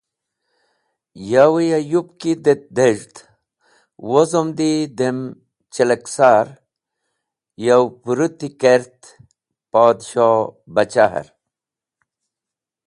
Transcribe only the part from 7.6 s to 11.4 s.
yow pũrũti kert Podshohbachaher.